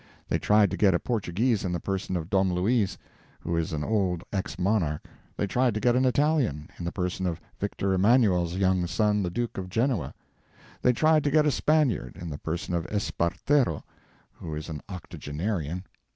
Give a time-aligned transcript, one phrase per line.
[0.29, 2.97] They tried to get a Portuguese in the person of Dom Luis,
[3.41, 5.05] who is an old ex monarch;
[5.37, 9.29] they tried to get an Italian, in the person of Victor Emanuel's young son, the
[9.29, 10.15] Duke of Genoa;
[10.81, 13.83] they tried to get a Spaniard, in the person of Espartero,
[14.31, 15.85] who is an octogenarian.